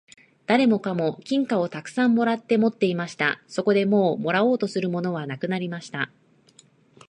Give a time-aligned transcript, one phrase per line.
[0.47, 3.39] 誰もかも金貨をたくさん貰って持っていました。
[3.45, 6.09] そこでもう貰おうとするものはなくなりました。